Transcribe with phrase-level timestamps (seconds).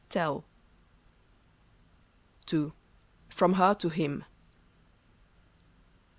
[0.09, 0.43] tell.
[3.29, 4.25] FROM HER TO HIM.